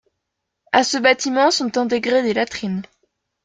[0.71, 2.81] À ce bâtiment sont intégrées des latrines.